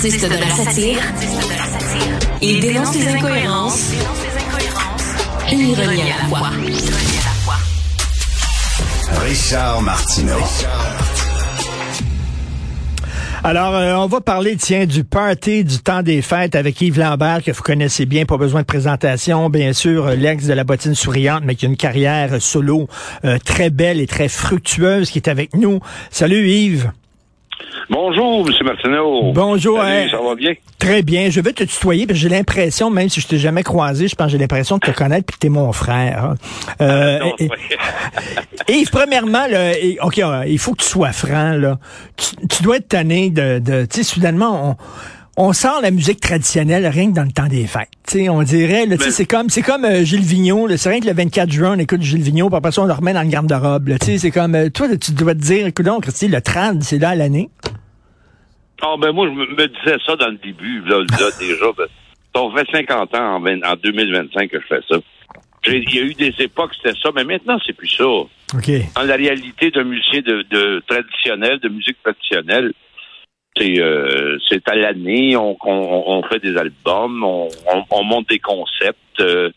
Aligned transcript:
artiste 0.00 0.30
de 0.30 0.34
la 0.34 0.48
satire. 0.48 0.98
Il 2.40 2.60
dénonce 2.60 2.94
les 2.96 3.06
incohérences. 3.06 3.92
Ironie 5.52 6.00
à 6.00 6.22
la 6.22 6.28
fois. 6.28 6.50
Richard 9.22 9.82
Martineau. 9.82 10.38
Alors, 13.44 13.74
euh, 13.74 13.94
on 13.96 14.06
va 14.06 14.22
parler, 14.22 14.56
tiens, 14.56 14.86
du 14.86 15.04
party 15.04 15.64
du 15.64 15.80
temps 15.80 16.02
des 16.02 16.22
fêtes 16.22 16.54
avec 16.54 16.80
Yves 16.80 16.98
Lambert, 16.98 17.42
que 17.42 17.52
vous 17.52 17.62
connaissez 17.62 18.06
bien, 18.06 18.24
pas 18.24 18.38
besoin 18.38 18.62
de 18.62 18.66
présentation. 18.66 19.50
Bien 19.50 19.74
sûr, 19.74 20.08
l'ex 20.12 20.46
de 20.46 20.54
la 20.54 20.64
bottine 20.64 20.94
souriante, 20.94 21.42
mais 21.44 21.56
qui 21.56 21.66
a 21.66 21.68
une 21.68 21.76
carrière 21.76 22.40
solo 22.40 22.88
euh, 23.26 23.36
très 23.44 23.68
belle 23.68 24.00
et 24.00 24.06
très 24.06 24.28
fructueuse, 24.28 25.10
qui 25.10 25.18
est 25.18 25.28
avec 25.28 25.54
nous. 25.54 25.80
Salut 26.10 26.48
Yves. 26.48 26.90
Bonjour, 27.88 28.46
M. 28.48 28.54
Martineau. 28.66 29.32
Bonjour. 29.32 29.78
Salut, 29.78 29.90
hein. 29.92 30.08
ça 30.10 30.18
va 30.22 30.34
bien? 30.34 30.52
Très 30.78 31.02
bien. 31.02 31.28
Je 31.30 31.40
vais 31.40 31.52
te 31.52 31.64
tutoyer 31.64 32.06
parce 32.06 32.18
que 32.18 32.22
j'ai 32.22 32.28
l'impression, 32.28 32.88
même 32.90 33.08
si 33.08 33.20
je 33.20 33.26
t'ai 33.26 33.38
jamais 33.38 33.62
croisé, 33.62 34.06
je 34.08 34.14
pense 34.14 34.26
que 34.26 34.32
j'ai 34.32 34.38
l'impression 34.38 34.76
de 34.78 34.80
te 34.86 34.90
connaître 34.96 35.26
puis 35.26 35.34
que 35.36 35.40
t'es 35.40 35.48
mon 35.48 35.72
frère. 35.72 36.34
Euh, 36.80 37.18
Non, 37.18 37.32
et- 38.68 38.84
premièrement, 38.90 39.46
là, 39.48 39.76
et- 39.78 39.98
OK, 40.02 40.18
euh, 40.18 40.44
il 40.46 40.58
faut 40.58 40.72
que 40.72 40.82
tu 40.82 40.88
sois 40.88 41.12
franc, 41.12 41.52
là. 41.52 41.78
Tu, 42.16 42.46
tu 42.48 42.62
dois 42.62 42.76
être 42.76 42.88
tanné 42.88 43.30
de, 43.30 43.58
de 43.58 43.84
tu 43.86 43.98
sais, 43.98 44.02
soudainement, 44.04 44.70
on, 44.70 44.76
on 45.36 45.52
sort 45.52 45.80
la 45.80 45.90
musique 45.90 46.20
traditionnelle 46.20 46.86
rien 46.86 47.10
que 47.10 47.16
dans 47.16 47.24
le 47.24 47.32
temps 47.32 47.46
des 47.46 47.66
fêtes. 47.66 47.88
On 48.28 48.42
dirait, 48.42 48.86
Mais- 48.86 48.98
c'est 48.98 49.26
comme, 49.26 49.48
c'est 49.48 49.62
comme 49.62 49.84
euh, 49.84 50.02
Gilles 50.04 50.20
Vigneault, 50.20 50.68
c'est 50.76 50.90
rien 50.90 51.00
que 51.00 51.06
le 51.06 51.14
24 51.14 51.50
juin, 51.50 51.74
on 51.76 51.78
écoute 51.78 52.02
Gilles 52.02 52.22
Vigneault, 52.22 52.48
puis 52.48 52.56
après 52.56 52.72
ça, 52.72 52.82
on 52.82 52.86
le 52.86 52.92
remet 52.92 53.12
dans 53.12 53.22
le 53.22 53.28
garde-robe, 53.28 53.90
c'est 54.00 54.30
comme, 54.30 54.54
euh, 54.54 54.68
toi, 54.68 54.88
tu 54.96 55.12
dois 55.12 55.34
te 55.34 55.40
dire, 55.40 55.66
écoute 55.66 55.86
donc, 55.86 56.02
Christy, 56.02 56.28
le 56.28 56.40
trad, 56.40 56.82
c'est 56.82 56.98
là 56.98 57.10
à 57.10 57.14
l'année. 57.14 57.48
Ah, 58.82 58.94
ben 58.98 59.12
moi, 59.12 59.28
je 59.28 59.32
me, 59.32 59.68
disais 59.68 59.98
ça 60.04 60.16
dans 60.16 60.28
le 60.28 60.38
début, 60.38 60.82
là, 60.86 60.98
là, 60.98 61.28
déjà. 61.38 61.66
Ben, 61.76 61.86
ça 62.34 62.64
fait 62.64 62.86
50 62.88 63.14
ans, 63.14 63.36
en, 63.36 63.40
20 63.40 63.62
en 63.64 63.76
2025, 63.76 64.50
que 64.50 64.60
je 64.60 64.66
fais 64.66 64.80
ça. 64.88 64.96
Il 65.66 65.94
y 65.94 65.98
a 65.98 66.02
eu 66.02 66.14
des 66.14 66.34
époques, 66.38 66.72
c'était 66.74 66.98
ça, 67.02 67.10
mais 67.14 67.24
maintenant, 67.24 67.58
c'est 67.66 67.74
plus 67.74 67.88
ça. 67.88 68.04
OK. 68.06 68.70
Dans 68.96 69.02
la 69.02 69.16
réalité 69.16 69.70
d'un 69.70 69.84
musicien 69.84 70.20
de, 70.22 70.44
de 70.50 70.82
traditionnel, 70.86 71.58
de 71.60 71.68
musique 71.68 72.02
traditionnelle, 72.02 72.72
euh, 73.60 74.38
c'est 74.48 74.66
à 74.68 74.74
l'année, 74.76 75.36
on, 75.36 75.56
on, 75.64 76.04
on 76.06 76.22
fait 76.24 76.38
des 76.38 76.56
albums, 76.56 77.22
on, 77.24 77.48
on, 77.72 77.84
on 77.90 78.04
monte 78.04 78.28
des 78.28 78.38
concepts. 78.38 79.20
euh, 79.20 79.50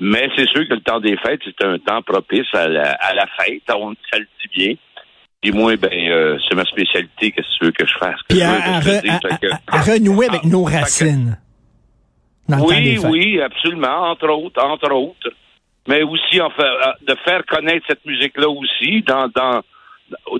mais 0.00 0.28
c'est 0.36 0.48
sûr 0.48 0.66
que 0.68 0.74
le 0.74 0.80
temps 0.80 1.00
des 1.00 1.16
fêtes, 1.16 1.40
c'est 1.44 1.64
un 1.64 1.78
temps 1.78 2.02
propice 2.02 2.46
à 2.52 2.68
la, 2.68 2.92
à 2.92 3.14
la 3.14 3.26
fête. 3.38 3.62
On, 3.74 3.92
ça 4.10 4.18
le 4.18 4.26
dit 4.40 4.48
bien. 4.56 4.74
Puis 5.40 5.52
moi, 5.52 5.76
ben, 5.76 5.90
euh, 5.92 6.38
c'est 6.48 6.54
ma 6.54 6.64
spécialité. 6.64 7.30
Qu'est-ce 7.32 7.46
que 7.48 7.58
tu 7.58 7.64
veux 7.66 7.72
que 7.72 7.86
je 7.86 7.94
fasse? 7.98 8.18
Puis 8.28 8.40
à, 8.42 8.80
veux 8.80 8.96
à 8.96 9.18
re- 9.18 9.38
que- 9.40 9.46
à- 9.68 9.80
renouer 9.82 10.26
avec 10.28 10.40
Ah, 10.44 10.48
nos 10.48 10.64
racines. 10.64 11.38
Dans 12.48 12.58
oui, 12.66 12.98
oui, 13.04 13.40
absolument, 13.40 14.10
entre 14.10 14.28
autres, 14.28 14.62
entre 14.62 14.92
autres. 14.92 15.30
Mais 15.86 16.02
aussi, 16.02 16.40
en 16.40 16.50
fait, 16.50 16.62
de 17.06 17.14
faire 17.24 17.44
connaître 17.46 17.84
cette 17.88 18.04
musique-là 18.06 18.48
aussi 18.48 19.02
dans 19.02 19.28
dans 19.34 19.60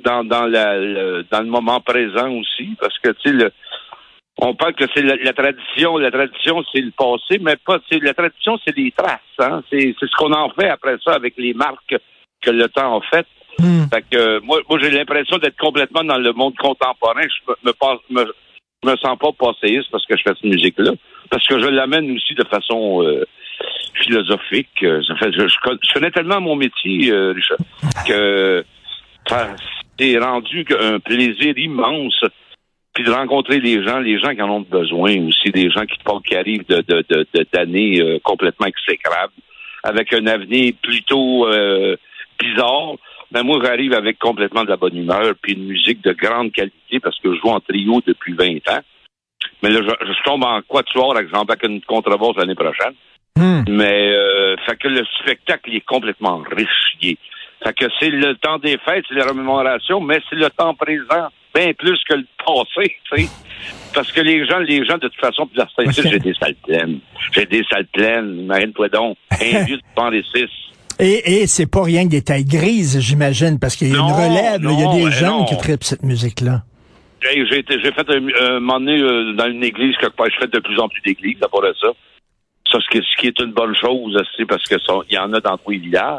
dans 0.04 0.24
dans, 0.24 0.46
la, 0.46 0.78
le, 0.78 1.24
dans 1.30 1.40
le 1.40 1.48
moment 1.48 1.80
présent 1.80 2.30
aussi, 2.32 2.76
parce 2.80 2.98
que 2.98 3.10
tu 3.22 3.38
sais, 3.38 3.50
on 4.38 4.54
parle 4.54 4.74
que 4.74 4.84
c'est 4.94 5.02
la, 5.02 5.16
la 5.16 5.32
tradition, 5.32 5.96
la 5.98 6.10
tradition 6.10 6.62
c'est 6.72 6.80
le 6.80 6.90
passé, 6.90 7.38
mais 7.40 7.56
pas 7.64 7.78
c'est 7.88 8.02
la 8.02 8.14
tradition, 8.14 8.58
c'est 8.64 8.74
des 8.74 8.90
traces, 8.90 9.20
hein. 9.38 9.62
C'est 9.70 9.94
c'est 9.98 10.06
ce 10.08 10.16
qu'on 10.16 10.32
en 10.32 10.50
fait 10.50 10.68
après 10.68 10.96
ça 11.04 11.14
avec 11.14 11.34
les 11.36 11.54
marques 11.54 11.96
que 12.42 12.50
le 12.50 12.68
temps 12.68 12.98
a 12.98 13.00
fait. 13.02 13.26
Hmm. 13.58 13.84
Fait 13.92 14.04
que 14.10 14.18
euh, 14.18 14.40
moi, 14.42 14.58
moi 14.68 14.78
j'ai 14.82 14.90
l'impression 14.90 15.38
d'être 15.38 15.56
complètement 15.56 16.02
dans 16.02 16.18
le 16.18 16.32
monde 16.32 16.56
contemporain. 16.56 17.22
Je 17.22 17.52
me, 17.52 17.54
me, 17.68 17.72
passe- 17.72 18.00
me, 18.10 18.24
je 18.82 18.90
me 18.90 18.96
sens 18.96 19.16
pas 19.16 19.30
passéiste 19.32 19.88
parce 19.92 20.04
que 20.06 20.16
je 20.16 20.22
fais 20.24 20.34
cette 20.34 20.44
musique-là. 20.50 20.90
Parce 21.30 21.46
que 21.46 21.60
je 21.60 21.66
l'amène 21.68 22.10
aussi 22.16 22.34
de 22.34 22.44
façon 22.44 23.02
euh, 23.04 23.24
philosophique. 23.94 24.82
Euh, 24.82 25.00
Ça 25.06 25.14
fait, 25.16 25.32
je, 25.32 25.46
je 25.46 25.56
con- 25.62 25.78
je 25.80 25.92
connais 25.94 26.10
tellement 26.10 26.40
mon 26.40 26.56
métier, 26.56 27.12
euh, 27.12 27.32
Richard, 27.32 27.58
que 28.06 28.64
ça, 29.28 29.54
c'est 29.98 30.18
rendu 30.18 30.64
un 30.80 30.98
plaisir 31.00 31.56
immense. 31.56 32.20
Puis 32.94 33.02
de 33.02 33.10
rencontrer 33.10 33.58
les 33.58 33.82
gens, 33.84 33.98
les 33.98 34.20
gens 34.20 34.32
qui 34.36 34.40
en 34.42 34.50
ont 34.50 34.60
besoin 34.60 35.16
aussi, 35.26 35.50
des 35.50 35.68
gens 35.68 35.84
qui, 35.84 35.96
qui 36.28 36.36
arrivent 36.36 36.64
de, 36.68 36.76
de, 36.76 37.04
de, 37.08 37.26
de- 37.34 37.46
d'années 37.52 38.00
euh, 38.00 38.20
complètement 38.22 38.66
exécrables, 38.66 39.32
avec 39.82 40.12
un 40.12 40.24
avenir 40.28 40.74
plutôt 40.80 41.48
euh, 41.48 41.96
bizarre. 42.38 42.92
Ben 43.32 43.42
moi, 43.42 43.58
j'arrive 43.64 43.94
avec 43.94 44.20
complètement 44.20 44.62
de 44.62 44.68
la 44.70 44.76
bonne 44.76 44.96
humeur, 44.96 45.34
puis 45.42 45.54
une 45.54 45.64
musique 45.66 46.04
de 46.04 46.12
grande 46.12 46.52
qualité, 46.52 47.00
parce 47.02 47.18
que 47.18 47.34
je 47.34 47.40
joue 47.40 47.48
en 47.50 47.58
trio 47.58 48.00
depuis 48.06 48.32
20 48.34 48.58
ans. 48.70 48.80
Mais 49.64 49.70
là, 49.70 49.80
je, 49.82 50.06
je 50.06 50.22
tombe 50.24 50.44
en 50.44 50.60
quatuor 50.62 51.16
avec 51.16 51.30
Jean-Baptiste 51.34 51.72
une 51.72 51.80
contrebasse 51.82 52.36
l'année 52.36 52.54
prochaine. 52.54 52.94
Hmm. 53.36 53.64
Mais 53.68 54.12
euh, 54.12 54.54
fait 54.66 54.76
que 54.76 54.86
le 54.86 55.04
spectacle 55.20 55.68
il 55.70 55.76
est 55.78 55.84
complètement 55.84 56.44
riche. 56.48 56.94
il 57.02 57.10
est- 57.10 57.18
fait 57.62 57.72
que 57.74 57.86
c'est 57.98 58.10
le 58.10 58.34
temps 58.36 58.58
des 58.58 58.78
fêtes, 58.78 59.04
c'est 59.08 59.14
la 59.14 59.26
remémoration, 59.26 60.00
mais 60.00 60.20
c'est 60.28 60.36
le 60.36 60.50
temps 60.50 60.74
présent, 60.74 61.28
bien 61.54 61.72
plus 61.74 61.98
que 62.08 62.14
le 62.14 62.26
passé, 62.44 62.96
tu 63.12 63.22
sais. 63.22 63.28
Parce 63.94 64.10
que 64.12 64.20
les 64.20 64.46
gens, 64.46 64.58
les 64.58 64.84
gens, 64.84 64.98
de 64.98 65.08
toute 65.08 65.20
façon, 65.20 65.46
puis 65.46 65.60
j'ai 65.92 66.18
des 66.18 66.34
salles 66.34 66.56
pleines. 66.66 66.98
J'ai 67.32 67.46
des 67.46 67.64
salles 67.70 67.86
pleines, 67.86 68.40
imagine-toi 68.40 68.88
donc. 68.88 69.16
Un 69.32 69.64
vieux 69.64 69.78
de 69.78 70.22
six. 70.34 70.50
Et, 70.98 71.42
et 71.42 71.46
c'est 71.46 71.70
pas 71.70 71.82
rien 71.82 72.04
que 72.04 72.10
des 72.10 72.22
tailles 72.22 72.44
grises, 72.44 73.00
j'imagine, 73.00 73.58
parce 73.58 73.76
qu'il 73.76 73.88
y 73.88 73.94
a 73.94 73.96
Non, 73.96 74.08
une 74.08 74.14
relève, 74.14 74.60
il 74.62 74.80
y 74.80 75.06
a 75.06 75.10
des 75.10 75.26
non. 75.26 75.44
qui 75.44 75.56
trippent 75.56 75.84
cette 75.84 76.02
musique-là. 76.02 76.62
Hey, 77.22 77.46
J'ai 77.48 77.92
fait 77.92 78.10
un, 78.10 78.60
moment 78.60 78.78
donné 78.80 79.00
euh, 79.00 79.32
dans 79.32 79.46
une 79.46 79.64
église 79.64 79.96
quelque 79.96 80.14
part. 80.14 80.26
Je 80.30 80.38
fais 80.40 80.46
de 80.46 80.58
plus 80.58 80.78
en 80.78 80.88
plus 80.88 81.00
d'églises 81.00 81.42
à 81.42 81.48
part 81.48 81.62
de 81.62 81.74
ça. 81.80 81.88
Ça, 82.70 82.78
ce 82.80 83.16
qui, 83.18 83.26
est 83.26 83.40
une 83.40 83.52
bonne 83.52 83.74
chose, 83.74 84.20
c'est 84.36 84.44
parce 84.46 84.62
que 84.64 84.74
il 85.08 85.14
y 85.14 85.18
en 85.18 85.32
a 85.32 85.40
dans 85.40 85.56
tous 85.56 85.70
les 85.70 85.78
villages. 85.78 86.18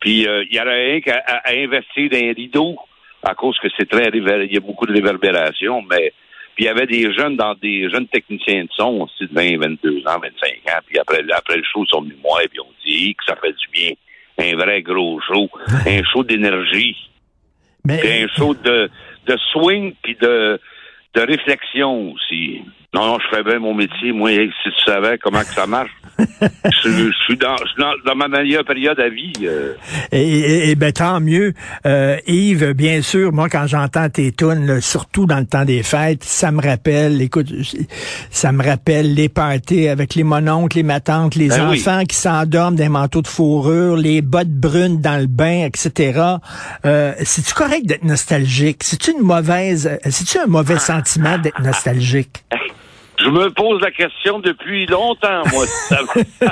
Puis 0.00 0.26
euh, 0.26 0.44
il 0.50 0.54
y 0.56 0.60
aurait 0.60 0.84
rien 0.92 1.00
qu'à 1.00 1.22
à- 1.26 1.48
à 1.48 1.52
investir 1.52 2.10
dans 2.10 2.18
un 2.18 2.32
rideau 2.32 2.76
à 3.22 3.34
cause 3.34 3.58
que 3.58 3.68
c'est 3.76 3.88
très 3.88 4.08
réver- 4.08 4.46
il 4.46 4.54
y 4.54 4.56
a 4.56 4.60
beaucoup 4.60 4.86
de 4.86 4.92
réverbération, 4.92 5.82
mais 5.82 6.12
puis 6.54 6.64
il 6.64 6.66
y 6.66 6.68
avait 6.68 6.86
des 6.86 7.12
jeunes 7.12 7.36
dans 7.36 7.54
des 7.54 7.88
jeunes 7.90 8.06
techniciens 8.08 8.64
de 8.64 8.70
son 8.76 9.00
aussi 9.02 9.26
de 9.26 9.34
20, 9.34 9.58
22 9.58 9.98
ans, 10.06 10.18
25 10.20 10.74
ans. 10.74 10.80
Puis 10.86 10.98
après, 10.98 11.22
après 11.34 11.56
le 11.56 11.64
show, 11.64 11.82
ils 11.84 11.88
sont 11.90 12.02
venus 12.02 12.16
me 12.16 12.22
voir 12.22 12.40
et 12.42 12.48
puis 12.48 12.60
on 12.60 12.72
dit 12.84 13.14
que 13.14 13.24
ça 13.26 13.36
fait 13.36 13.52
du 13.52 13.66
bien. 13.72 13.90
Un 14.38 14.54
vrai 14.56 14.82
gros 14.82 15.20
show. 15.20 15.48
un 15.86 16.02
show 16.04 16.22
d'énergie. 16.24 16.96
Mais 17.84 17.98
Puis 17.98 18.08
un 18.22 18.26
show 18.28 18.54
de, 18.54 18.90
de 19.26 19.36
swing 19.52 19.94
puis 20.02 20.14
de, 20.20 20.60
de 21.14 21.20
réflexion 21.20 22.12
aussi. 22.12 22.62
Non, 22.96 23.06
non, 23.06 23.18
je 23.20 23.36
fais 23.36 23.42
bien 23.42 23.58
mon 23.58 23.74
métier. 23.74 24.12
Moi, 24.12 24.32
hey, 24.32 24.50
si 24.62 24.70
tu 24.70 24.90
savais 24.90 25.18
comment 25.18 25.40
que 25.40 25.52
ça 25.54 25.66
marche, 25.66 25.90
je, 26.18 26.88
je 26.88 27.10
suis 27.24 27.36
dans, 27.36 27.56
dans, 27.78 27.92
dans 28.06 28.14
ma 28.16 28.26
meilleure 28.28 28.64
période 28.64 28.98
à 28.98 29.10
vie. 29.10 29.32
euh. 29.42 29.74
Et, 30.12 30.22
et- 30.22 30.70
et 30.70 30.74
ben 30.74 30.90
tant 30.92 31.20
mieux. 31.20 31.52
Euh, 31.84 32.16
Yves, 32.26 32.72
bien 32.72 33.02
sûr, 33.02 33.32
moi 33.34 33.50
quand 33.50 33.66
j'entends 33.66 34.08
tes 34.08 34.32
tunes, 34.32 34.64
là, 34.66 34.80
surtout 34.80 35.26
dans 35.26 35.38
le 35.40 35.44
temps 35.46 35.66
des 35.66 35.82
fêtes, 35.82 36.24
ça 36.24 36.50
me 36.52 36.62
rappelle, 36.62 37.20
écoute, 37.20 37.48
ça 38.30 38.50
me 38.52 38.64
rappelle 38.64 39.14
les 39.14 39.28
parties 39.28 39.88
avec 39.88 40.14
les 40.14 40.24
mononcles, 40.24 40.78
les 40.78 40.82
matantes, 40.82 41.34
les 41.34 41.48
Ben 41.48 41.68
oui. 41.68 41.78
enfants 41.80 42.04
qui 42.04 42.16
s'endorment 42.16 42.76
des 42.76 42.88
manteaux 42.88 43.20
de 43.22 43.28
fourrure, 43.28 43.96
les 43.96 44.22
bottes 44.22 44.48
brunes 44.48 45.02
dans 45.02 45.20
le 45.20 45.26
bain, 45.26 45.66
etc. 45.66 46.18
Euh, 46.86 47.12
C'est-tu 47.24 47.52
correct 47.52 47.84
d'être 47.84 48.04
nostalgique? 48.04 48.78
C'est-tu 48.84 49.10
une 49.12 49.20
mauvaise, 49.22 49.98
c'est-tu 50.08 50.38
un 50.38 50.46
mauvais 50.46 50.78
sentiment 50.78 51.36
d'être 51.36 51.60
nostalgique? 51.60 52.44
Je 53.18 53.30
me 53.30 53.50
pose 53.50 53.80
la 53.80 53.90
question 53.90 54.38
depuis 54.40 54.86
longtemps, 54.86 55.42
moi. 55.52 55.64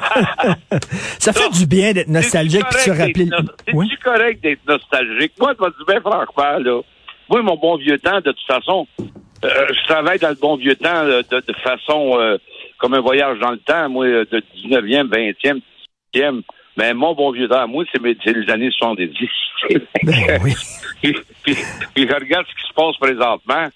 Ça- 1.18 1.32
fait 1.32 1.50
du 1.50 1.66
bien 1.66 1.92
d'être 1.92 2.08
nostalgique 2.08 2.64
puis 2.70 2.76
de 2.76 2.80
se 2.80 2.90
rappeler. 2.90 3.28
correct 3.28 3.30
d'être 3.30 3.42
no- 3.42 3.78
Oui? 3.78 3.86
C'est-tu 3.90 4.02
correct 4.02 4.42
d'être 4.42 4.66
nostalgique? 4.66 5.32
Moi, 5.38 5.52
je 5.58 5.64
dire 5.64 5.86
bien 5.86 6.00
franchement, 6.00 6.58
là. 6.58 6.80
Moi, 7.28 7.42
mon 7.42 7.56
bon 7.56 7.76
vieux 7.76 7.98
temps, 7.98 8.16
de 8.20 8.32
toute 8.32 8.46
façon, 8.46 8.86
euh, 9.44 9.48
je 9.70 9.84
travaille 9.88 10.18
dans 10.18 10.28
le 10.28 10.34
bon 10.34 10.56
vieux 10.56 10.76
temps 10.76 11.02
là, 11.04 11.22
de, 11.22 11.40
de 11.40 11.52
façon 11.62 12.18
euh, 12.18 12.36
comme 12.78 12.94
un 12.94 13.00
voyage 13.00 13.38
dans 13.38 13.50
le 13.50 13.58
temps, 13.58 13.88
moi, 13.88 14.06
de 14.06 14.42
19e, 14.56 15.08
20e, 15.08 15.60
18e. 16.14 16.42
Mais 16.76 16.92
mon 16.92 17.14
bon 17.14 17.30
vieux 17.30 17.48
temps, 17.48 17.66
moi, 17.68 17.84
c'est 17.92 18.00
c'est 18.24 18.32
les 18.36 18.50
années 18.50 18.70
70. 18.70 19.08
Ben 20.02 20.40
oui. 20.42 20.52
puis, 21.02 21.16
puis- 21.42 21.56
puis 21.94 22.08
je 22.08 22.14
regarde 22.14 22.46
ce 22.46 22.54
qui 22.62 22.68
se 22.68 22.74
passe 22.74 22.96
présentement, 22.98 23.68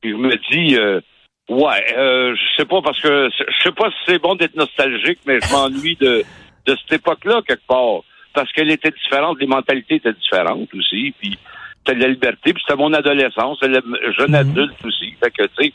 puis 0.00 0.10
je 0.12 0.16
me 0.16 0.36
dis, 0.50 0.76
euh, 0.78 1.00
ouais, 1.48 1.94
euh, 1.96 2.34
je 2.34 2.56
sais 2.56 2.64
pas 2.66 2.80
parce 2.82 3.00
que 3.00 3.28
je 3.30 3.62
sais 3.62 3.72
pas 3.72 3.90
si 3.90 3.96
c'est 4.06 4.18
bon 4.22 4.34
d'être 4.34 4.56
nostalgique, 4.56 5.18
mais 5.26 5.38
je 5.40 5.52
m'ennuie 5.52 5.96
de 5.96 6.24
de 6.66 6.76
cette 6.76 7.00
époque-là 7.00 7.42
quelque 7.46 7.66
part 7.66 8.00
parce 8.32 8.50
qu'elle 8.52 8.70
était 8.70 8.90
différente, 8.90 9.38
les 9.38 9.46
mentalités 9.46 9.96
étaient 9.96 10.12
différentes 10.14 10.72
aussi, 10.74 11.14
puis 11.20 11.38
c'était 11.78 11.96
de 11.98 12.02
la 12.02 12.08
liberté, 12.08 12.52
puis 12.52 12.62
c'était 12.66 12.78
mon 12.80 12.92
adolescence, 12.92 13.58
le 13.62 13.80
jeune 14.18 14.30
Mhm. 14.30 14.34
adulte 14.34 14.84
aussi, 14.84 15.14
fait 15.22 15.30
que 15.30 15.44
tu 15.44 15.66
sais. 15.66 15.72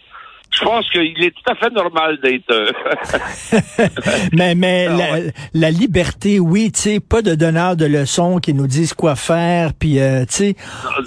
Je 0.51 0.63
pense 0.65 0.89
qu'il 0.89 1.23
est 1.23 1.31
tout 1.31 1.51
à 1.51 1.55
fait 1.55 1.69
normal 1.73 2.17
d'être. 2.23 2.51
euh, 2.51 2.71
mais 4.33 4.55
mais 4.55 4.87
Ah, 4.89 4.93
la, 4.97 5.11
ouais. 5.13 5.33
la 5.53 5.71
liberté, 5.71 6.39
oui, 6.39 6.71
tu 6.71 6.79
sais, 6.81 6.99
pas 6.99 7.21
de 7.21 7.35
donneurs 7.35 7.75
de 7.75 7.85
leçons 7.85 8.39
qui 8.39 8.53
nous 8.53 8.67
disent 8.67 8.93
quoi 8.93 9.15
faire. 9.15 9.73
Puis, 9.73 9.99
euh, 9.99 10.25
tu 10.25 10.33
sais, 10.35 10.55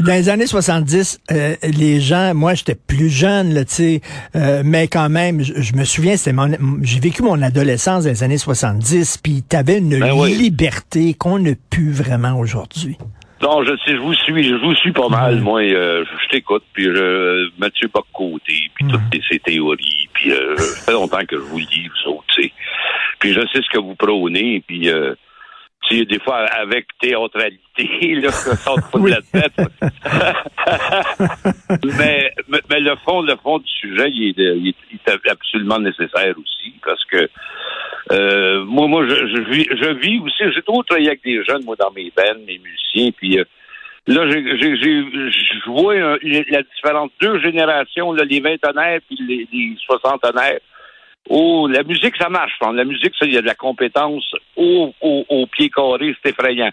dans 0.01 0.13
les 0.13 0.29
années 0.29 0.47
70, 0.47 1.21
euh, 1.33 1.57
les 1.63 2.01
gens, 2.01 2.35
moi, 2.35 2.55
j'étais 2.55 2.75
plus 2.77 3.11
jeune, 3.11 3.53
là, 3.53 3.65
tu 3.65 3.75
sais, 3.75 4.01
euh, 4.37 4.63
mais 4.65 4.87
quand 4.89 5.09
même, 5.09 5.43
je, 5.43 5.55
je 5.61 5.75
me 5.75 5.85
souviens, 5.85 6.17
c'était 6.17 6.33
mon, 6.33 6.51
j'ai 6.83 7.01
vécu 7.01 7.23
mon 7.23 7.41
adolescence 7.43 8.05
dans 8.05 8.11
les 8.11 8.23
années 8.23 8.39
70, 8.39 9.19
puis 9.23 9.43
t'avais 9.43 9.79
une 9.79 9.99
Ben 9.99 10.13
oui. 10.15 10.35
liberté 10.35 11.15
qu'on 11.15 11.39
n'a 11.39 11.53
plus 11.71 11.91
vraiment 11.91 12.39
aujourd'hui. 12.39 12.97
Non, 13.43 13.63
je 13.65 13.73
sais, 13.85 13.93
je 13.93 13.97
vous 13.99 14.15
suis, 14.15 14.45
je 14.45 14.55
vous 14.55 14.75
suis 14.77 14.93
pas 14.93 15.09
mal, 15.09 15.41
moi. 15.41 15.61
euh, 15.63 16.05
je 16.23 16.29
t'écoute, 16.29 16.63
puis 16.73 16.85
je, 16.85 17.49
Mathieu 17.59 17.89
Bock-Côté, 17.93 18.55
puis 18.75 18.87
toutes 18.89 19.01
ces 19.29 19.39
théories, 19.41 20.09
puis 20.13 20.31
euh, 20.33 20.57
ça 20.57 20.87
fait 20.87 20.93
longtemps 20.93 21.25
que 21.27 21.37
je 21.37 21.43
vous 21.43 21.59
lis, 21.59 21.89
vous 21.89 22.13
autres, 22.13 22.25
tu 22.29 22.43
sais. 22.45 22.53
Puis 23.19 23.33
je 23.33 23.41
sais 23.41 23.61
ce 23.63 23.71
que 23.71 23.79
vous 23.79 23.97
prônez, 23.97 24.63
puis 24.67 24.89
euh, 24.89 25.15
tu 25.89 25.99
sais, 25.99 26.05
des 26.05 26.21
fois, 26.21 26.45
avec 26.53 26.87
théâtralité, 27.01 28.15
là, 28.23 28.31
ça 28.31 28.55
sort 28.57 28.79
pas 28.93 28.99
de 29.01 29.09
la 29.09 29.23
tête. 29.23 29.53
mais, 31.99 32.31
mais, 32.49 32.61
mais 32.71 32.81
le 32.81 32.95
fond, 33.05 33.23
le 33.23 33.35
fond 33.43 33.59
du 33.59 33.69
sujet, 33.69 34.09
il 34.11 34.41
est- 34.41 34.57
il 34.59 34.75
est 35.07 35.29
absolument 35.31 35.79
nécessaire 35.81 36.35
aussi, 36.39 36.75
parce 36.85 37.05
que 37.07 37.29
euh, 38.13 38.65
moi, 38.65 38.87
moi, 38.89 39.07
je, 39.09 39.15
je 39.15 39.41
vis, 39.51 39.67
je 39.71 39.91
vis 39.95 40.19
aussi. 40.21 40.43
J'ai 40.55 40.63
toujours 40.63 40.85
travaillé 40.85 41.09
avec 41.09 41.23
des 41.25 41.43
jeunes, 41.45 41.65
moi, 41.65 41.77
dans 41.79 41.91
mes 41.93 42.13
bands, 42.17 42.39
mes 42.47 42.59
musiciens. 42.59 43.11
Puis 43.17 43.39
euh, 43.39 43.45
là, 44.07 44.29
je 44.31 45.71
vois 45.71 45.95
un- 45.95 46.19
une- 46.23 46.45
la 46.51 46.63
différence. 46.63 47.11
Deux 47.21 47.41
générations, 47.41 48.13
là, 48.13 48.25
les 48.25 48.41
vingtenaires 48.41 49.01
puis 49.09 49.19
les, 49.27 49.49
les 49.53 49.77
soixantenaires. 49.87 50.59
Oh, 51.29 51.69
la 51.69 51.85
musique, 51.85 52.17
ça 52.17 52.29
marche. 52.29 52.53
pense. 52.59 52.75
La 52.75 52.85
musique, 52.85 53.15
ça, 53.19 53.27
il 53.27 53.33
y 53.35 53.39
a 53.39 53.43
de 53.43 53.47
la 53.47 53.55
compétence 53.55 54.35
au, 54.57 54.93
au, 55.01 55.25
au 55.29 55.47
pied 55.47 55.71
carré, 55.71 56.15
c'est 56.23 56.31
effrayant. 56.31 56.71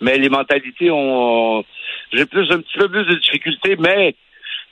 Mais 0.00 0.16
les 0.18 0.28
mentalités 0.28 0.90
ont. 0.92 1.64
J'ai 2.12 2.24
plus 2.24 2.50
un 2.52 2.60
petit 2.60 2.78
peu 2.78 2.88
plus 2.88 3.04
de 3.04 3.14
difficultés, 3.16 3.76
mais 3.76 4.14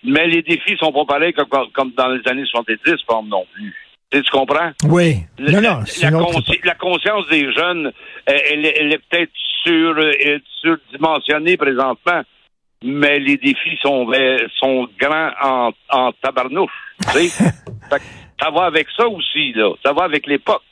mais 0.04 0.28
les 0.28 0.42
défis 0.42 0.76
sont 0.78 0.92
pas 0.92 1.04
pareils 1.04 1.32
comme, 1.32 1.48
comme 1.72 1.90
dans 1.96 2.08
les 2.08 2.20
années 2.28 2.44
70, 2.46 2.78
par 3.08 3.18
exemple, 3.18 3.28
non 3.28 3.44
plus. 3.54 3.74
Tu 4.16 4.22
sais, 4.22 4.22
tu 4.22 4.30
comprends? 4.30 4.70
Oui. 4.88 5.16
La, 5.38 5.52
non, 5.52 5.60
non, 5.60 5.78
la- 5.80 5.84
consci- 6.32 6.76
conscience 6.78 7.28
des 7.28 7.52
jeunes, 7.52 7.92
elle, 8.26 8.66
elle 8.66 8.92
est- 8.92 8.98
peut-être 9.10 9.30
sur, 9.64 9.96
euh, 9.98 10.38
surdimensionnée 10.60 11.56
présentement, 11.56 12.22
mais 12.84 13.18
les 13.18 13.36
défis 13.36 13.78
sont, 13.82 14.10
euh, 14.12 14.38
sont 14.58 14.88
grands 14.98 15.30
en, 15.42 15.70
en 15.90 16.12
tabarnouche. 16.22 16.70
Tu 17.12 17.28
sais? 17.28 17.44
Ça 18.40 18.50
va 18.50 18.64
avec 18.66 18.86
ça 18.94 19.08
aussi, 19.08 19.52
là. 19.54 19.70
Ça 19.84 19.92
va 19.94 20.04
avec 20.04 20.26
l'époque. 20.26 20.62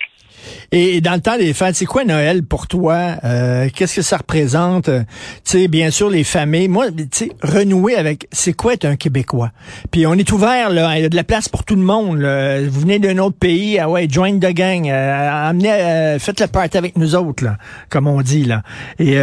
Et 0.72 1.00
dans 1.00 1.14
le 1.14 1.20
temps 1.20 1.36
des 1.38 1.52
fêtes, 1.52 1.74
c'est 1.76 1.84
quoi 1.86 2.04
Noël 2.04 2.42
pour 2.42 2.66
toi? 2.66 3.16
Euh, 3.24 3.68
Qu'est-ce 3.74 3.96
que 3.96 4.02
ça 4.02 4.16
représente? 4.18 4.88
Euh, 4.88 5.00
Tu 5.44 5.58
sais, 5.62 5.68
bien 5.68 5.90
sûr, 5.90 6.10
les 6.10 6.24
familles. 6.24 6.68
Moi, 6.68 6.90
tu 6.90 7.06
sais, 7.12 7.30
renouer 7.42 7.94
avec, 7.96 8.26
c'est 8.32 8.52
quoi 8.52 8.74
être 8.74 8.84
un 8.84 8.96
Québécois? 8.96 9.50
Puis 9.90 10.06
on 10.06 10.14
est 10.14 10.30
ouvert, 10.32 10.70
là. 10.70 10.96
Il 10.96 11.02
y 11.02 11.04
a 11.06 11.08
de 11.08 11.16
la 11.16 11.24
place 11.24 11.48
pour 11.48 11.64
tout 11.64 11.76
le 11.76 11.82
monde. 11.82 12.18
là. 12.20 12.60
Vous 12.62 12.80
venez 12.80 12.98
d'un 12.98 13.18
autre 13.18 13.36
pays, 13.38 13.78
ah 13.78 13.88
ouais, 13.88 14.06
join 14.10 14.38
the 14.38 14.52
gang. 14.52 14.88
Euh, 14.88 15.48
amenez, 15.48 15.72
euh, 15.72 16.18
faites 16.18 16.40
le 16.40 16.46
party 16.46 16.76
avec 16.78 16.96
nous 16.96 17.14
autres, 17.14 17.44
là, 17.44 17.56
comme 17.88 18.06
on 18.06 18.20
dit, 18.22 18.44
là. 18.44 18.62
Et 18.98 19.14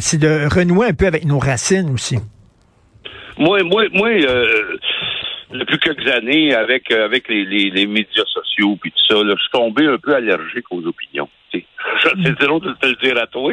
c'est 0.00 0.18
de 0.18 0.48
renouer 0.54 0.88
un 0.88 0.92
peu 0.94 1.06
avec 1.06 1.24
nos 1.24 1.38
racines 1.38 1.90
aussi. 1.92 2.18
Moi, 3.36 3.64
moi, 3.64 3.82
moi, 3.92 4.10
euh, 4.10 4.46
depuis 5.54 5.78
quelques 5.78 6.06
années, 6.08 6.54
avec 6.54 6.90
euh, 6.90 7.04
avec 7.04 7.28
les, 7.28 7.44
les, 7.44 7.70
les 7.70 7.86
médias 7.86 8.24
sociaux 8.26 8.76
puis 8.80 8.90
tout 8.92 9.14
ça, 9.14 9.22
là, 9.22 9.34
je 9.36 9.42
suis 9.42 9.50
tombé 9.52 9.86
un 9.86 9.98
peu 9.98 10.14
allergique 10.14 10.66
aux 10.70 10.84
opinions. 10.86 11.28
sais. 11.52 11.64
C'est 12.02 12.38
drôle 12.40 12.60
de 12.62 12.72
te 12.72 12.86
le 12.86 12.96
dire 12.96 13.16
à 13.22 13.26
toi, 13.26 13.52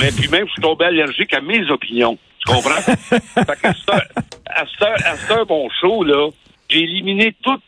mais 0.00 0.10
puis 0.16 0.28
même, 0.28 0.46
je 0.46 0.52
suis 0.52 0.62
tombé 0.62 0.84
allergique 0.86 1.32
à 1.34 1.40
mes 1.40 1.68
opinions. 1.70 2.18
Tu 2.46 2.52
comprends? 2.52 2.80
fait 2.80 3.60
qu'à 3.60 3.74
ce, 3.74 3.90
à 4.46 4.64
ce, 4.66 4.84
à 4.84 5.16
ce 5.16 5.44
bon 5.44 5.68
show, 5.80 6.02
là, 6.04 6.28
j'ai 6.68 6.80
éliminé 6.84 7.34
toutes 7.42 7.62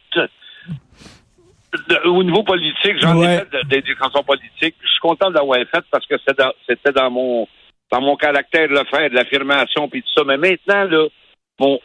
de- 1.89 2.09
au 2.09 2.23
niveau 2.23 2.43
politique, 2.43 2.97
j'en 3.01 3.17
Ouais. 3.17 3.35
ai 3.35 3.39
fait 3.39 3.65
de- 3.77 3.81
des 3.81 3.95
chansons 3.97 4.23
politiques. 4.23 4.77
Je 4.83 4.89
suis 4.89 5.01
content 5.01 5.31
d'avoir 5.31 5.59
fait 5.59 5.85
parce 5.91 6.07
que 6.07 6.17
c'était 6.19 6.43
dans, 6.43 6.53
c'était 6.69 6.93
dans 6.93 7.11
mon 7.11 7.49
dans 7.91 8.01
mon 8.01 8.17
caractère 8.17 8.69
de 8.69 8.73
le 8.75 8.85
faire, 8.91 9.11
de 9.11 9.15
l'affirmation 9.15 9.87
puis 9.89 10.03
tout 10.03 10.09
ça. 10.17 10.25
Mais 10.25 10.39
maintenant, 10.39 10.85
là, 10.85 11.07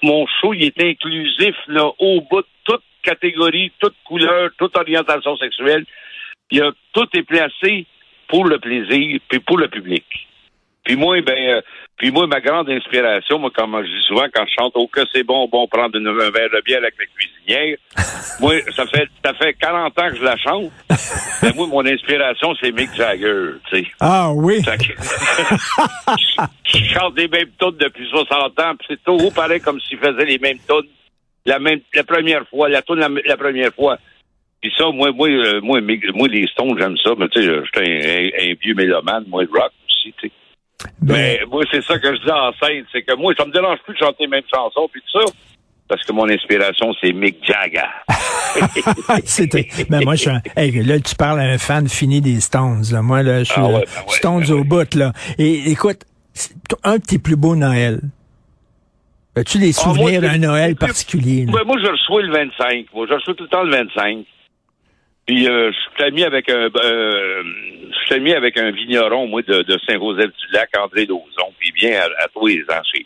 mon, 0.01 0.25
show, 0.39 0.53
il 0.53 0.63
est 0.63 0.83
inclusif 0.83 1.55
là, 1.67 1.91
au 1.99 2.21
bout 2.21 2.41
de 2.41 2.47
toute 2.63 2.83
catégorie, 3.03 3.71
toute 3.79 3.95
couleur, 4.03 4.49
toute 4.57 4.75
orientation 4.77 5.37
sexuelle. 5.37 5.85
Tout 6.49 7.07
est 7.13 7.23
placé 7.23 7.85
pour 8.27 8.45
le 8.45 8.59
plaisir 8.59 9.19
puis 9.29 9.39
pour 9.39 9.57
le 9.57 9.67
public. 9.67 10.05
Puis 10.83 10.95
moi, 10.95 11.21
ben, 11.21 11.37
euh, 11.37 11.61
puis 11.97 12.11
moi, 12.11 12.27
ma 12.27 12.39
grande 12.39 12.69
inspiration, 12.69 13.39
moi, 13.39 13.49
comme 13.55 13.75
je 13.83 13.87
dis 13.89 14.03
souvent 14.07 14.25
quand 14.33 14.45
je 14.45 14.53
chante 14.59 14.71
Oh 14.75 14.87
que 14.87 15.01
c'est 15.13 15.23
bon, 15.23 15.47
bon 15.47 15.67
prendre 15.67 15.97
une- 15.97 16.07
un 16.07 16.13
verre 16.31 16.49
de 16.53 16.61
bière 16.63 16.79
avec 16.79 16.93
la 16.99 17.05
cuisinière. 17.05 17.77
moi, 18.39 18.53
ça 18.75 18.85
fait 18.85 19.07
ça 19.25 19.33
fait 19.33 19.53
40 19.55 19.99
ans 19.99 20.09
que 20.09 20.15
je 20.17 20.23
la 20.23 20.37
chante. 20.37 20.71
Mais 21.43 21.51
moi, 21.53 21.67
mon 21.67 21.85
inspiration, 21.85 22.53
c'est 22.61 22.71
Mick 22.71 22.93
Jagger, 22.95 23.53
tu 23.69 23.77
sais. 23.83 23.87
Ah 23.99 24.31
oui. 24.33 24.63
Fait 24.63 24.77
que- 24.77 24.93
je 26.65 26.83
chante 26.93 27.17
les 27.17 27.27
mêmes 27.27 27.49
tunes 27.59 27.77
depuis 27.79 28.07
60 28.09 28.59
ans, 28.59 28.75
puis 28.77 28.87
c'est 28.89 29.03
toujours 29.03 29.33
pareil 29.33 29.59
comme 29.61 29.79
s'il 29.81 29.97
faisait 29.97 30.25
les 30.25 30.39
mêmes 30.39 30.57
tunes 30.67 30.89
la 31.45 31.59
même 31.59 31.79
la 31.93 32.03
première 32.03 32.47
fois, 32.49 32.67
la 32.69 32.81
tune 32.81 32.95
la, 32.99 33.07
la 33.25 33.37
première 33.37 33.73
fois. 33.73 33.97
Puis 34.61 34.73
ça, 34.77 34.89
moi, 34.91 35.11
moi, 35.11 35.29
euh, 35.29 35.61
moi, 35.61 35.79
Mick- 35.81 36.11
moi, 36.13 36.27
les 36.27 36.45
Stones, 36.47 36.75
j'aime 36.77 36.97
ça, 36.97 37.11
mais 37.17 37.29
tu 37.29 37.41
sais, 37.41 37.49
j'étais 37.65 37.79
un, 38.43 38.47
un- 38.47 38.51
un 38.51 38.53
vieux 38.61 38.73
mélomane, 38.73 39.23
moi, 39.27 39.43
le 39.43 39.49
rock 39.49 39.71
aussi, 39.87 40.13
tu 40.19 40.27
sais. 40.27 40.31
Ben, 41.01 41.13
Mais 41.15 41.39
moi, 41.49 41.63
c'est 41.71 41.83
ça 41.83 41.97
que 41.97 42.13
je 42.15 42.21
dis 42.21 42.31
en 42.31 42.51
scène, 42.61 42.85
c'est 42.91 43.01
que 43.01 43.15
moi, 43.15 43.33
ça 43.37 43.45
me 43.45 43.51
dérange 43.51 43.79
plus 43.83 43.93
de 43.93 43.99
chanter 43.99 44.23
les 44.25 44.27
mêmes 44.27 44.43
chansons, 44.53 44.87
puis 44.91 45.01
tout 45.11 45.19
ça, 45.19 45.25
parce 45.87 46.03
que 46.03 46.11
mon 46.11 46.29
inspiration, 46.29 46.93
c'est 47.01 47.13
Mick 47.13 47.37
Jagger. 47.43 47.81
C'était. 49.25 49.67
Ben 49.89 50.03
moi, 50.03 50.15
je 50.15 50.21
suis 50.21 50.29
un- 50.29 50.41
hey, 50.55 50.71
là, 50.83 50.99
tu 50.99 51.15
parles 51.15 51.39
à 51.39 51.43
un 51.43 51.57
fan 51.57 51.87
fini 51.87 52.21
des 52.21 52.39
Stones. 52.41 52.83
Là. 52.91 53.01
Moi, 53.01 53.23
là, 53.23 53.39
je 53.39 53.51
suis 53.51 53.53
Ah 53.57 53.65
ouais, 53.67 53.75
euh, 53.75 53.79
ben 53.79 54.01
ouais, 54.07 54.15
Stones 54.15 54.43
ben 54.45 54.51
au 54.53 54.57
ouais. 54.59 54.63
bout, 54.63 54.95
là. 54.95 55.13
Et 55.39 55.71
écoute, 55.71 56.01
un 56.83 56.97
de 56.97 57.03
tes 57.03 57.17
plus 57.19 57.35
beaux 57.35 57.55
Noël. 57.55 57.99
As-tu 59.35 59.59
des 59.59 59.69
Ah, 59.77 59.81
souvenirs 59.81 60.21
d'un 60.21 60.37
Noël 60.39 60.75
particulier? 60.75 61.45
Ben, 61.45 61.63
moi, 61.65 61.77
je 61.81 61.87
reçois 61.91 62.21
le 62.23 62.31
25. 62.31 62.85
Moi, 62.93 63.05
je 63.09 63.13
reçois 63.13 63.33
tout 63.35 63.43
le 63.43 63.49
temps 63.49 63.63
le 63.63 63.71
25. 63.71 64.25
Puis, 65.27 65.45
euh, 65.45 65.71
je 65.73 65.77
suis 65.77 66.03
ami 66.03 66.23
avec 66.23 66.49
un, 66.49 66.69
euh, 66.73 67.43
je 67.91 68.05
suis 68.05 68.15
ami 68.15 68.33
avec 68.33 68.57
un 68.57 68.71
vigneron, 68.71 69.27
moi, 69.27 69.41
de, 69.41 69.77
Saint-Joseph-du-Lac, 69.85 70.69
André 70.77 71.05
Lauzon. 71.05 71.53
Puis, 71.59 71.71
vient 71.75 71.99
à, 71.99 72.05
à 72.23 72.27
tous 72.33 72.47
les 72.47 72.61
ans 72.63 72.81
chez. 72.91 73.05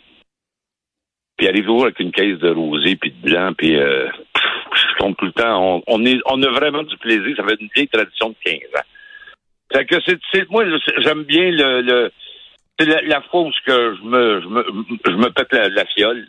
Puis, 1.36 1.46
il 1.46 1.48
arrive 1.48 1.64
toujours 1.64 1.84
avec 1.84 1.98
une 1.98 2.12
caisse 2.12 2.38
de 2.38 2.50
rosé 2.50 2.94
puis 2.94 3.10
de 3.10 3.28
blanc. 3.28 3.52
Puis, 3.58 3.76
euh, 3.76 4.06
pff, 4.34 4.44
je 4.72 4.98
tombe 4.98 5.16
tout 5.16 5.24
le 5.26 5.32
temps. 5.32 5.82
On, 5.88 6.04
est, 6.06 6.20
on 6.26 6.40
a 6.44 6.48
vraiment 6.50 6.84
du 6.84 6.96
plaisir. 6.98 7.36
Ça 7.36 7.44
fait 7.44 7.60
une 7.60 7.70
vieille 7.74 7.88
tradition 7.88 8.28
de 8.28 8.36
15 8.44 8.54
ans. 8.76 8.86
Fait 9.72 9.86
que 9.86 9.96
c'est, 10.32 10.48
moi, 10.48 10.64
j'aime 10.98 11.24
bien 11.24 11.50
le, 11.50 11.80
le 11.80 12.12
c'est 12.78 12.86
la, 12.86 13.02
la 13.02 13.22
ce 13.22 13.66
que 13.66 13.96
je 13.96 14.02
me, 14.02 14.40
je 14.42 14.46
me, 14.46 14.64
je 15.06 15.16
me 15.16 15.30
pète 15.30 15.52
la, 15.52 15.68
la 15.70 15.84
fiole. 15.86 16.28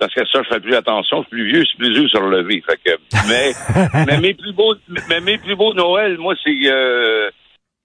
Parce 0.00 0.12
que 0.14 0.26
ça, 0.26 0.42
je 0.42 0.48
fais 0.54 0.60
plus 0.60 0.74
attention. 0.74 1.18
Je 1.18 1.22
suis 1.28 1.30
plus 1.30 1.46
vieux, 1.52 1.60
je 1.60 1.66
suis 1.66 1.76
plus 1.78 1.92
vieux 1.94 2.08
sur 2.08 2.22
le 2.22 2.40
lever. 2.40 2.62
Fait 2.66 2.80
que, 2.84 2.96
mais, 3.28 3.52
mais 4.06 4.18
mes 4.18 4.34
plus 4.34 4.52
beaux, 4.52 4.74
mais 5.08 5.20
mes 5.20 5.38
plus 5.38 5.54
beaux 5.54 5.74
Noël, 5.74 6.16
moi, 6.18 6.34
c'est, 6.42 6.56
euh, 6.66 7.30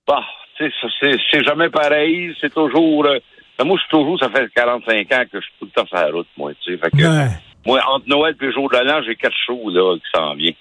bah, 0.07 0.23
c'est, 0.57 1.43
jamais 1.43 1.69
pareil. 1.69 2.33
C'est 2.41 2.53
toujours, 2.53 3.05
euh, 3.05 3.19
moi, 3.63 3.75
je 3.77 3.81
suis 3.81 3.89
toujours, 3.91 4.17
ça 4.17 4.29
fait 4.29 4.47
45 4.55 5.11
ans 5.11 5.23
que 5.31 5.39
je 5.41 5.45
suis 5.45 5.53
tout 5.59 5.65
le 5.65 5.71
temps 5.71 5.85
sur 5.85 5.97
la 5.97 6.07
route, 6.11 6.27
moi, 6.37 6.51
tu 6.63 6.71
sais. 6.71 6.77
Fait 6.79 6.89
que, 6.91 7.03
Ouais. 7.05 7.27
moi, 7.65 7.81
entre 7.89 8.07
Noël 8.07 8.35
et 8.41 8.45
le 8.45 8.51
jour 8.53 8.69
de 8.69 8.77
l'an, 8.77 9.01
j'ai 9.05 9.15
quatre 9.15 9.35
shows, 9.45 9.69
là, 9.69 9.95
qui 9.97 10.09
s'en 10.17 10.33
viennent. 10.35 10.53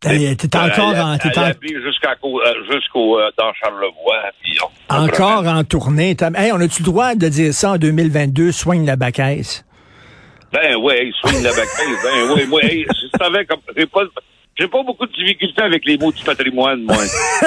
T'es 0.00 0.56
encore 0.56 0.94
en, 0.96 1.12
euh, 1.14 2.72
jusqu'au, 2.72 3.18
euh, 3.20 3.30
dans 3.36 3.52
Charlevoix. 3.52 4.22
puis 4.40 4.56
on- 4.62 4.94
encore 4.94 5.46
en 5.46 5.62
tournée. 5.64 6.16
Hey, 6.36 6.52
on 6.52 6.60
a-tu 6.60 6.82
le 6.82 6.86
droit 6.86 7.14
de 7.14 7.28
dire 7.28 7.52
ça 7.52 7.72
en 7.72 7.76
2022? 7.76 8.50
Soigne 8.50 8.86
la 8.86 8.96
bacaisse? 8.96 9.62
Ben 10.52 10.76
ouais, 10.76 11.10
swing 11.20 11.42
la 11.42 11.50
bacaise. 11.50 11.98
Ben 12.02 12.32
ouais, 12.32 12.46
moi, 12.46 12.60
hey, 12.64 12.84
je 12.88 13.18
savais 13.18 13.44
comme 13.46 13.60
j'ai 13.76 13.86
pas 13.86 14.02
j'ai 14.58 14.66
pas 14.68 14.82
beaucoup 14.82 15.06
de 15.06 15.12
difficultés 15.12 15.62
avec 15.62 15.84
les 15.86 15.96
mots 15.96 16.12
du 16.12 16.22
patrimoine, 16.24 16.82
moi. 16.82 16.96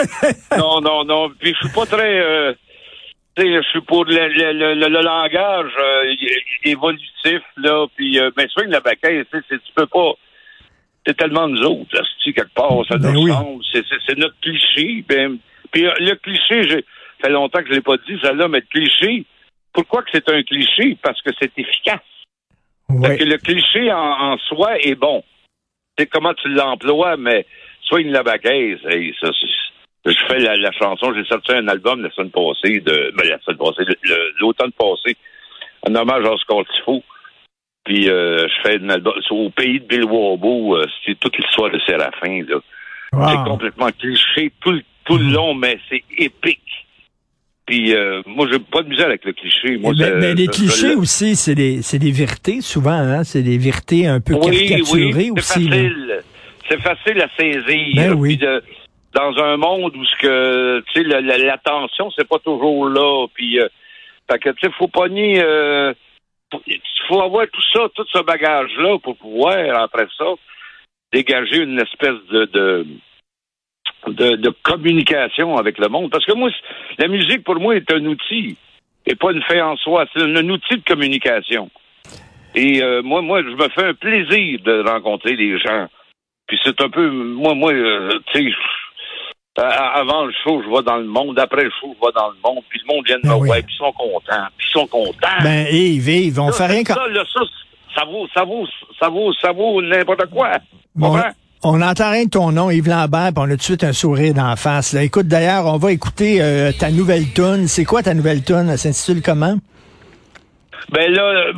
non, 0.57 0.79
non, 0.81 1.03
non. 1.03 1.29
Puis 1.39 1.53
je 1.53 1.57
suis 1.67 1.75
pas 1.75 1.85
très 1.85 2.19
euh, 2.19 2.53
tu 3.35 3.43
sais, 3.43 3.53
je 3.55 3.61
suis 3.69 3.81
pour 3.81 4.05
le, 4.05 4.13
le, 4.29 4.53
le, 4.53 4.73
le- 4.87 5.01
langage 5.01 5.71
euh, 5.79 6.13
évolutif, 6.63 7.41
là, 7.57 7.85
puis 7.95 8.19
euh, 8.19 8.31
ben 8.35 8.47
swing 8.49 8.69
la 8.69 8.79
bacaise, 8.79 9.25
tu 9.31 9.37
sais, 9.39 9.43
c'est- 9.49 9.57
tu 9.63 9.73
peux 9.75 9.87
pas. 9.87 10.13
C'est 11.05 11.17
tellement 11.17 11.49
nous 11.49 11.61
autres, 11.63 11.93
là, 11.97 12.01
si 12.23 12.33
quelque 12.33 12.53
part, 12.53 12.85
ça 12.87 12.97
Ben 12.97 13.11
nous 13.11 13.23
oui. 13.23 13.31
ressemble. 13.31 13.61
C'est, 13.73 13.83
c'est, 13.89 13.97
c'est 14.07 14.17
notre 14.17 14.39
cliché. 14.41 15.03
Ben, 15.07 15.37
puis 15.71 15.85
euh, 15.85 15.91
le 15.99 16.15
cliché, 16.15 16.63
j'ai 16.69 16.85
ça 17.21 17.27
fait 17.27 17.33
longtemps 17.33 17.59
que 17.61 17.67
je 17.67 17.73
l'ai 17.73 17.81
pas 17.81 17.97
dit, 17.97 18.17
celle-là, 18.23 18.47
mais 18.47 18.59
le 18.61 18.65
cliché, 18.71 19.25
pourquoi 19.73 20.01
que 20.03 20.09
c'est 20.13 20.29
un 20.29 20.41
cliché? 20.43 20.97
Parce 21.01 21.21
que 21.21 21.31
c'est 21.39 21.51
efficace. 21.57 21.99
Fait 22.89 22.95
Ouais. 23.09 23.17
que 23.17 23.23
le 23.23 23.37
cliché 23.37 23.91
en, 23.91 23.97
en 24.33 24.37
soi 24.37 24.77
est 24.79 24.95
bon. 24.95 25.23
sais 25.97 26.05
comment 26.07 26.33
tu 26.33 26.49
l'emploies, 26.49 27.17
mais 27.17 27.45
soigne 27.81 28.11
la 28.11 28.23
baguette, 28.23 28.79
hey, 28.85 29.15
ça, 29.21 29.29
je 30.05 30.11
fais 30.27 30.39
la, 30.39 30.71
chanson, 30.71 31.13
j'ai 31.15 31.23
sorti 31.25 31.53
un 31.53 31.67
album 31.67 32.01
la 32.01 32.09
semaine 32.11 32.31
passée, 32.31 32.79
de, 32.81 33.13
ben, 33.15 33.27
la 33.29 33.39
semaine 33.39 33.57
passée, 33.57 33.83
l'automne 34.39 34.71
passé, 34.73 35.15
un 35.87 35.95
hommage 35.95 36.25
à 36.25 36.31
Oscar 36.33 36.63
Tifo. 36.75 37.03
Puis 37.85 38.09
euh, 38.09 38.47
je 38.47 38.61
fais 38.69 38.79
un 38.81 38.89
album 38.89 39.13
au 39.31 39.49
pays 39.49 39.79
de 39.79 39.85
Bill 39.85 40.05
Warbo, 40.05 40.77
euh, 40.77 40.85
c'est 41.05 41.19
toute 41.19 41.37
l'histoire 41.37 41.69
de 41.69 41.79
Séraphin. 41.85 42.43
Là. 42.47 42.59
C'est 43.29 43.49
complètement 43.49 43.89
cliché 43.91 44.51
tout 44.61 44.71
le, 44.71 44.81
tout 45.05 45.17
le 45.17 45.31
long, 45.33 45.53
mais 45.53 45.77
c'est 45.89 46.03
épique. 46.17 46.61
Puis 47.73 47.95
euh, 47.95 48.21
moi, 48.27 48.45
j'ai 48.51 48.59
pas 48.59 48.83
de 48.83 48.89
misère 48.89 49.07
avec 49.07 49.25
le 49.25 49.33
cliché. 49.33 49.77
Moi, 49.79 49.93
mais, 49.97 50.11
mais 50.11 50.33
les 50.35 50.45
clichés 50.45 50.93
aussi, 50.93 51.35
c'est 51.35 51.55
des, 51.55 51.81
c'est 51.81 51.97
des 51.97 52.11
vérités 52.11 52.61
souvent. 52.61 52.91
Hein? 52.91 53.23
C'est 53.23 53.41
des 53.41 53.57
vérités 53.57 54.05
un 54.05 54.21
peu 54.21 54.35
caricaturées 54.37 55.11
oui, 55.11 55.31
aussi. 55.31 55.67
Facile. 55.67 56.23
C'est 56.69 56.81
facile 56.81 57.19
à 57.19 57.29
saisir. 57.35 57.95
Ben 57.95 58.13
oui. 58.13 58.37
de, 58.37 58.61
dans 59.15 59.35
un 59.43 59.57
monde 59.57 59.95
où 59.95 60.05
ce 60.05 60.15
que 60.17 60.83
tu 60.93 61.01
sais 61.01 61.21
l'attention 61.21 62.11
c'est 62.15 62.27
pas 62.27 62.37
toujours 62.37 62.87
là. 62.87 63.25
Puis 63.33 63.59
euh, 63.59 63.67
fait 64.29 64.37
que 64.37 64.49
tu 64.49 64.67
sais 64.67 64.73
faut 64.77 64.87
pas 64.87 65.09
nier. 65.09 65.41
Euh, 65.43 65.95
il 66.67 66.79
faut 67.07 67.21
avoir 67.21 67.47
tout 67.51 67.63
ça, 67.73 67.89
tout 67.95 68.05
ce 68.13 68.21
bagage-là 68.21 68.99
pour 68.99 69.17
pouvoir, 69.17 69.81
après 69.81 70.05
ça, 70.15 70.25
dégager 71.11 71.63
une 71.63 71.79
espèce 71.79 72.21
de, 72.31 72.45
de, 72.45 72.85
de, 74.07 74.49
communication 74.63 75.57
avec 75.57 75.77
le 75.77 75.87
monde. 75.89 76.11
Parce 76.11 76.25
que 76.25 76.33
moi, 76.33 76.49
la 76.97 77.07
musique, 77.07 77.43
pour 77.43 77.59
moi, 77.59 77.75
est 77.75 77.91
un 77.91 78.05
outil 78.05 78.57
et 79.05 79.15
pas 79.15 79.31
une 79.31 79.43
fin 79.43 79.65
en 79.65 79.77
soi. 79.77 80.05
C'est 80.13 80.21
un, 80.21 80.49
outil 80.49 80.77
de 80.77 80.83
communication. 80.85 81.69
Et 82.55 82.83
euh, 82.83 83.01
moi, 83.01 83.21
moi, 83.21 83.41
je 83.41 83.49
me 83.49 83.69
fais 83.69 83.85
un 83.85 83.93
plaisir 83.93 84.59
de 84.63 84.87
rencontrer 84.87 85.35
les 85.35 85.57
gens. 85.59 85.87
Puis 86.47 86.59
c'est 86.63 86.79
un 86.81 86.89
peu, 86.89 87.09
moi, 87.09 87.55
moi, 87.55 87.73
euh, 87.73 88.19
tu 88.31 88.51
sais, 88.51 88.55
avant 89.55 90.25
le 90.25 90.33
show, 90.43 90.61
je 90.63 90.69
vais 90.69 90.83
dans 90.83 90.97
le 90.97 91.05
monde. 91.05 91.39
Après 91.39 91.63
le 91.63 91.71
show, 91.79 91.95
je 91.99 92.05
vais 92.05 92.13
dans 92.13 92.29
le 92.29 92.37
monde. 92.43 92.63
Puis 92.69 92.79
le 92.85 92.93
monde 92.93 93.05
vient 93.05 93.19
de 93.19 93.27
me 93.27 93.45
voir. 93.45 93.59
Puis 93.59 93.73
ils 93.73 93.77
sont 93.77 93.91
contents. 93.93 94.47
Puis 94.57 94.67
ils 94.69 94.71
sont 94.71 94.87
contents. 94.87 95.43
Ben, 95.43 95.67
Yves, 95.71 96.09
Yves, 96.09 96.39
on 96.39 96.51
fait 96.51 96.65
rien 96.65 96.83
ça, 96.83 96.95
ça 97.95 98.05
vaut, 98.05 98.27
ça 98.33 98.43
vaut, 98.43 98.67
ça 98.99 99.09
vaut, 99.09 99.33
ça 99.33 99.51
vaut 99.51 99.81
n'importe 99.81 100.25
quoi. 100.31 100.57
Bon, 100.95 101.17
on 101.63 101.81
entend 101.81 102.11
rien 102.11 102.25
de 102.25 102.29
ton 102.29 102.51
nom, 102.51 102.69
Yves 102.69 102.89
Lambert, 102.89 103.31
puis 103.33 103.37
on 103.37 103.43
a 103.43 103.49
tout 103.49 103.55
de 103.55 103.61
suite 103.61 103.83
un 103.83 103.93
sourire 103.93 104.33
d'en 104.33 104.55
face. 104.55 104.93
Là. 104.93 105.03
Écoute, 105.03 105.27
d'ailleurs, 105.27 105.65
on 105.65 105.77
va 105.77 105.91
écouter 105.91 106.41
euh, 106.41 106.71
ta 106.77 106.91
nouvelle 106.91 107.31
tune. 107.33 107.67
C'est 107.67 107.85
quoi 107.85 108.03
ta 108.03 108.13
nouvelle 108.13 108.43
tune? 108.43 108.67
Elle 108.69 108.77
s'intitule 108.77 109.21
comment? 109.21 109.55
Ben 110.91 111.11
là, 111.11 111.51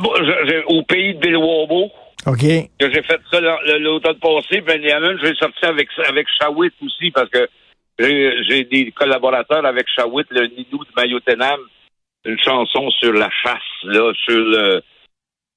au 0.68 0.82
pays 0.84 1.14
de 1.14 1.20
Bill 1.20 1.36
OK. 1.36 2.40
Que 2.78 2.90
j'ai 2.92 3.02
fait 3.02 3.20
ça 3.30 3.40
l'automne 3.78 4.18
passé. 4.18 4.60
Ben, 4.60 4.80
il 4.82 4.88
y 4.88 4.94
en 4.94 5.02
a 5.02 5.12
une, 5.12 5.18
j'ai 5.22 5.34
sorti 5.34 5.64
avec, 5.64 5.88
avec 6.08 6.26
Shawit 6.40 6.72
aussi, 6.84 7.10
parce 7.10 7.30
que 7.30 7.48
j'ai 7.98 8.64
des 8.64 8.92
collaborateurs 8.92 9.64
avec 9.64 9.86
Shawit, 9.94 10.26
le 10.30 10.46
Nidou 10.48 10.78
de 10.78 10.90
Mayotenam, 10.96 11.60
une 12.24 12.38
chanson 12.38 12.90
sur 12.90 13.12
la 13.12 13.30
chasse, 13.42 13.84
là, 13.84 14.12
sur 14.24 14.38
le 14.38 14.82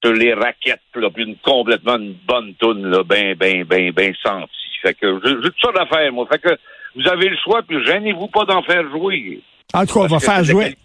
les 0.08 0.34
raquettes, 0.34 0.80
là, 0.94 1.10
puis 1.10 1.24
une 1.24 1.36
complètement 1.36 1.96
une 1.96 2.14
bonne 2.26 2.54
toune, 2.54 2.86
là, 2.90 3.02
ben, 3.04 3.34
ben, 3.34 3.64
ben, 3.64 3.92
ben 3.92 4.14
sentie. 4.22 4.50
Fait 4.82 4.94
que 4.94 5.20
j'ai 5.24 5.34
tout 5.34 5.52
ça 5.62 5.72
d'affaires, 5.72 6.12
moi. 6.12 6.26
Fait 6.30 6.38
que 6.38 6.56
vous 6.96 7.06
avez 7.08 7.28
le 7.28 7.36
choix, 7.44 7.62
puis 7.66 7.84
gênez-vous 7.84 8.28
pas 8.28 8.44
d'en 8.44 8.62
faire 8.62 8.88
jouer. 8.90 9.40
En 9.72 9.86
tout 9.86 9.94
cas, 9.94 10.00
on 10.00 10.06
va 10.06 10.20
faire 10.20 10.44
jouer. 10.44 10.76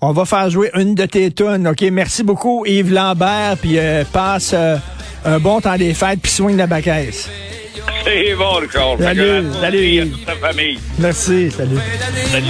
On 0.00 0.12
va 0.12 0.24
faire 0.24 0.50
jouer 0.50 0.70
une 0.74 0.94
de 0.94 1.06
tes 1.06 1.30
tunes. 1.30 1.68
OK, 1.68 1.82
merci 1.92 2.24
beaucoup, 2.24 2.64
Yves 2.66 2.92
Lambert, 2.92 3.56
puis 3.60 3.78
euh, 3.78 4.04
passe 4.12 4.52
euh, 4.54 4.76
un 5.24 5.38
bon 5.38 5.60
temps 5.60 5.76
des 5.76 5.94
fêtes, 5.94 6.20
puis 6.20 6.32
soigne 6.32 6.56
la 6.56 6.66
bacaisse. 6.66 7.30
C'est 8.04 8.34
bon, 8.34 8.54
Richard. 8.54 8.98
Salut, 8.98 9.44
salut. 9.60 10.00
À 10.00 10.06
toute 10.06 10.26
ta 10.26 10.34
famille. 10.34 10.78
Merci, 10.98 11.50
salut. 11.50 11.78
salut. 12.30 12.48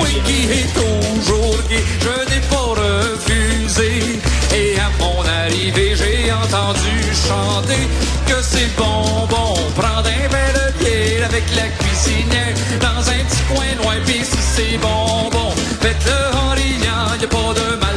Et 4.57 4.79
à 4.79 4.89
mon 5.01 5.21
arrivée, 5.43 5.97
j'ai 5.97 6.31
entendu 6.33 6.95
chanter 7.27 7.89
que 8.27 8.41
c'est 8.41 8.71
bonbon. 8.77 9.55
Prendre 9.75 10.09
un 10.09 10.29
verre 10.29 10.55
de 10.55 10.79
bière 10.79 11.27
avec 11.27 11.45
la 11.57 11.67
cuisinière 11.79 12.55
dans 12.81 13.01
un 13.11 13.25
petit 13.25 13.43
coin 13.53 13.83
loin. 13.83 13.97
Puis 14.07 14.25
si 14.25 14.39
c'est 14.55 14.79
bonbon, 14.79 15.51
faites-le 15.81 16.39
en 16.39 16.51
riant, 16.51 17.21
y 17.21 17.25
a 17.25 17.29
pas 17.29 17.55
de 17.61 17.77
mal. 17.81 17.94